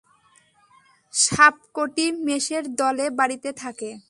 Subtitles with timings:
[1.13, 3.91] শাবকটি মেষের দলে বাড়িতে থাকে।